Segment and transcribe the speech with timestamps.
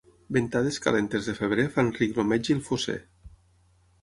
[0.35, 2.97] Ventades calentes de febrer fan ric el metge i el fosser.